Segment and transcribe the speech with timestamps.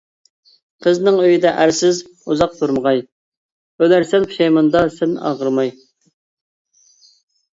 [0.83, 1.99] قىزىڭ ئۆيدە ئەرسىز
[2.31, 3.03] ئۇزاق تۇرمىغاي،
[3.83, 5.71] ئۆلەرسەن پۇشايماندا سەن ئاغرىماي.